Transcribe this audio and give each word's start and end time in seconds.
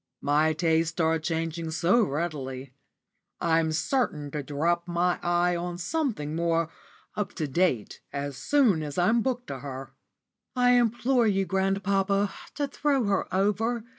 My 0.21 0.53
tastes 0.53 0.99
are 0.99 1.19
changing 1.19 1.69
so 1.69 2.01
readily. 2.01 2.73
I'm 3.39 3.71
certain 3.71 4.31
to 4.31 4.41
drop 4.41 4.87
my 4.87 5.19
eye 5.21 5.55
on 5.55 5.77
something 5.77 6.35
more 6.35 6.71
up 7.13 7.33
to 7.33 7.47
date 7.47 8.01
as 8.11 8.35
soon 8.35 8.81
as 8.81 8.97
I'm 8.97 9.21
booked 9.21 9.45
to 9.49 9.59
her." 9.59 9.93
"I 10.55 10.71
implore 10.71 11.27
you, 11.27 11.45
grandpapa, 11.45 12.33
to 12.55 12.67
throw 12.67 13.03
her 13.03 13.31
over. 13.31 13.83